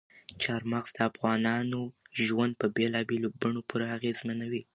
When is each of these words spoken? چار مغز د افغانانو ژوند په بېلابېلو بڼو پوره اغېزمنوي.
چار 0.43 0.61
مغز 0.71 0.89
د 0.95 0.99
افغانانو 1.09 1.81
ژوند 2.25 2.53
په 2.61 2.67
بېلابېلو 2.75 3.29
بڼو 3.39 3.61
پوره 3.69 3.87
اغېزمنوي. 3.97 4.61